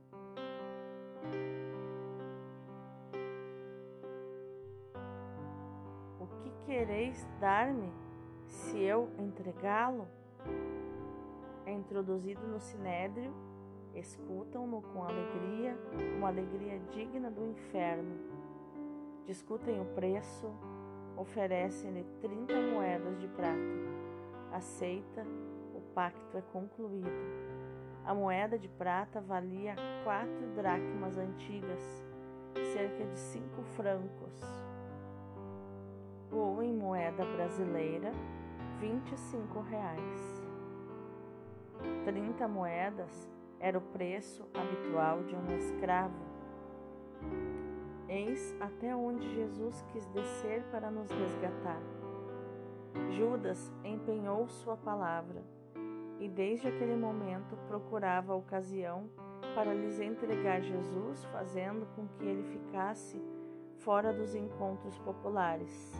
O 6.20 6.28
que 6.44 6.52
quereis 6.68 7.28
dar-me 7.40 7.92
se 8.46 8.80
eu 8.84 9.10
entregá-lo? 9.18 10.08
É 11.66 11.72
introduzido 11.72 12.46
no 12.46 12.60
sinédrio, 12.60 13.34
escutam-no 13.96 14.82
com 14.82 15.04
alegria, 15.04 15.78
uma 16.18 16.28
alegria 16.28 16.80
digna 16.92 17.32
do 17.32 17.46
inferno. 17.46 18.16
Discutem 19.26 19.82
o 19.82 19.86
preço, 19.86 20.52
oferecem-lhe 21.18 22.04
trinta 22.22 22.54
moedas 22.74 23.20
de 23.20 23.28
prata. 23.30 23.56
Aceita, 24.52 25.26
o 25.74 25.82
pacto 25.94 26.38
é 26.38 26.42
concluído. 26.42 27.10
A 28.06 28.14
moeda 28.14 28.60
de 28.60 28.68
prata 28.68 29.20
valia 29.20 29.76
quatro 30.04 30.48
dracmas 30.56 31.18
antigas, 31.18 32.06
cerca 32.74 33.04
de 33.04 33.18
cinco 33.18 33.64
francos, 33.76 34.40
ou 36.32 36.62
em 36.62 36.74
moeda 36.74 37.26
brasileira, 37.26 38.12
vinte 38.80 39.12
e 39.12 39.18
cinco 39.18 39.62
reais. 39.62 40.44
Trinta 42.04 42.48
moedas 42.48 43.28
era 43.60 43.78
o 43.78 43.82
preço 43.82 44.48
habitual 44.54 45.24
de 45.24 45.36
um 45.36 45.56
escravo. 45.58 46.24
Eis 48.08 48.56
até 48.60 48.96
onde 48.96 49.34
Jesus 49.34 49.84
quis 49.92 50.06
descer 50.08 50.64
para 50.72 50.92
nos 50.92 51.10
resgatar. 51.10 51.82
Judas 53.12 53.72
empenhou 53.84 54.48
sua 54.48 54.78
palavra 54.78 55.44
e 56.20 56.30
desde 56.30 56.68
aquele 56.68 56.96
momento 56.96 57.58
procurava 57.68 58.34
a 58.34 58.36
ocasião 58.36 59.10
para 59.54 59.74
lhes 59.74 60.00
entregar 60.00 60.62
Jesus, 60.62 61.24
fazendo 61.26 61.86
com 61.96 62.08
que 62.08 62.24
ele 62.24 62.44
ficasse 62.44 63.22
fora 63.80 64.14
dos 64.14 64.36
encontros 64.36 64.98
populares. 65.00 65.94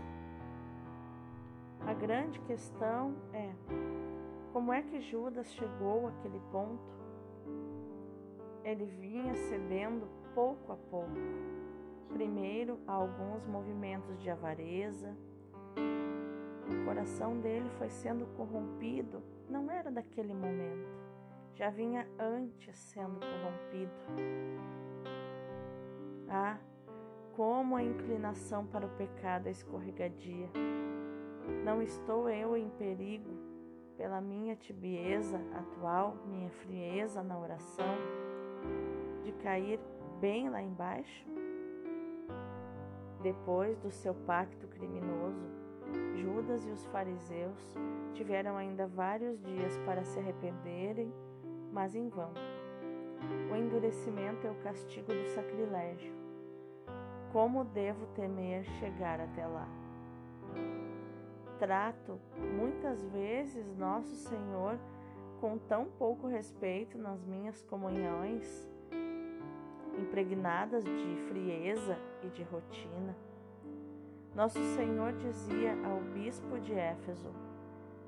A 1.86 1.94
grande 1.94 2.40
questão 2.42 3.16
é 3.34 3.52
como 4.52 4.72
é 4.72 4.82
que 4.82 5.02
Judas 5.02 5.52
chegou 5.54 6.08
àquele 6.08 6.40
ponto? 6.52 6.95
Ele 8.66 8.86
vinha 8.86 9.34
cedendo 9.36 10.06
pouco 10.34 10.74
a 10.74 10.76
pouco 10.76 11.14
primeiro 12.16 12.80
a 12.88 12.94
alguns 12.94 13.46
movimentos 13.46 14.22
de 14.22 14.30
avareza. 14.30 15.16
O 16.72 16.86
coração 16.86 17.40
dele 17.42 17.70
foi 17.78 17.90
sendo 17.90 18.26
corrompido, 18.38 19.22
não 19.50 19.70
era 19.70 19.92
daquele 19.92 20.34
momento, 20.34 20.88
já 21.54 21.70
vinha 21.70 22.08
antes 22.18 22.76
sendo 22.78 23.20
corrompido. 23.20 23.92
Ah, 26.30 26.58
como 27.36 27.76
a 27.76 27.84
inclinação 27.84 28.66
para 28.66 28.86
o 28.86 28.96
pecado 28.96 29.48
é 29.48 29.52
escorregadia. 29.52 30.50
Não 31.64 31.82
estou 31.82 32.30
eu 32.30 32.56
em 32.56 32.70
perigo 32.70 33.30
pela 33.98 34.22
minha 34.22 34.56
tibieza 34.56 35.38
atual, 35.54 36.16
minha 36.26 36.50
frieza 36.50 37.22
na 37.22 37.38
oração, 37.38 37.96
de 39.24 39.32
cair 39.34 39.80
bem 40.20 40.50
lá 40.50 40.62
embaixo? 40.62 41.26
Depois 43.22 43.78
do 43.80 43.92
seu 43.92 44.14
pacto 44.14 44.68
criminoso, 44.68 45.50
Judas 46.16 46.66
e 46.66 46.70
os 46.70 46.86
fariseus 46.88 47.78
tiveram 48.14 48.56
ainda 48.56 48.88
vários 48.88 49.42
dias 49.42 49.78
para 49.80 50.04
se 50.04 50.20
arrependerem, 50.20 51.12
mas 51.72 51.96
em 51.96 52.08
vão. 52.10 52.32
O 53.52 53.56
endurecimento 53.56 54.46
é 54.46 54.52
o 54.52 54.62
castigo 54.64 55.08
do 55.08 55.26
sacrilégio. 55.30 56.14
Como 57.32 57.66
devo 57.66 58.06
temer 58.16 58.64
chegar 58.80 59.20
até 59.20 59.46
lá? 59.46 59.68
Trato 61.60 62.20
muitas 62.58 63.04
vezes 63.08 63.76
Nosso 63.78 64.16
Senhor 64.16 64.78
com 65.46 65.60
tão 65.60 65.86
pouco 65.86 66.26
respeito 66.26 66.98
nas 66.98 67.24
minhas 67.24 67.62
comunhões 67.62 68.68
impregnadas 69.96 70.84
de 70.84 71.16
frieza 71.28 71.96
e 72.24 72.30
de 72.30 72.42
rotina. 72.42 73.16
Nosso 74.34 74.58
Senhor 74.76 75.14
dizia 75.14 75.78
ao 75.86 76.02
bispo 76.02 76.60
de 76.60 76.74
Éfeso: 76.74 77.30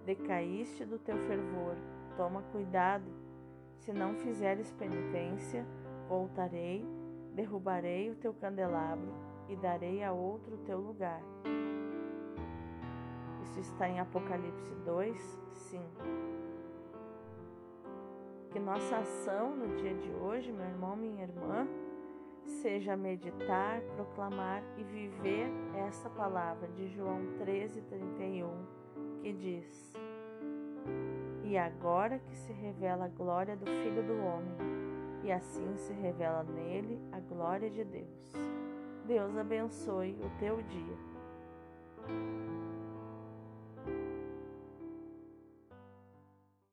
Decaíste 0.04 0.84
do 0.84 0.98
teu 0.98 1.16
fervor, 1.28 1.76
toma 2.18 2.42
cuidado. 2.52 3.06
Se 3.82 3.94
não 3.94 4.16
fizeres 4.16 4.72
penitência, 4.72 5.64
voltarei, 6.10 6.84
derrubarei 7.36 8.10
o 8.10 8.16
teu 8.16 8.34
candelabro 8.34 9.14
e 9.48 9.56
darei 9.56 10.04
a 10.04 10.12
outro 10.12 10.56
o 10.56 10.64
teu 10.66 10.80
lugar. 10.80 11.22
Isso 13.44 13.60
está 13.60 13.88
em 13.88 14.00
Apocalipse 14.00 14.74
2, 14.84 15.40
5. 15.52 16.27
Que 18.52 18.60
nossa 18.60 18.98
ação 18.98 19.56
no 19.56 19.76
dia 19.76 19.94
de 19.94 20.10
hoje, 20.10 20.52
meu 20.52 20.66
irmão, 20.66 20.96
minha 20.96 21.24
irmã, 21.24 21.68
seja 22.62 22.96
meditar, 22.96 23.82
proclamar 23.96 24.64
e 24.78 24.84
viver 24.84 25.50
essa 25.88 26.10
palavra 26.10 26.68
de 26.70 26.88
João 26.88 27.20
13:31, 27.40 28.50
que 29.22 29.34
diz: 29.34 29.94
E 31.44 31.58
agora 31.58 32.20
que 32.20 32.36
se 32.36 32.54
revela 32.54 33.06
a 33.06 33.10
glória 33.10 33.56
do 33.56 33.66
Filho 33.66 34.04
do 34.04 34.14
homem, 34.14 34.58
e 35.24 35.32
assim 35.32 35.76
se 35.78 35.94
revela 35.94 36.44
nele 36.44 37.00
a 37.12 37.20
glória 37.20 37.70
de 37.70 37.84
Deus. 37.84 38.34
Deus 39.06 39.38
abençoe 39.38 40.18
o 40.22 40.40
teu 40.40 40.62
dia. 40.62 42.47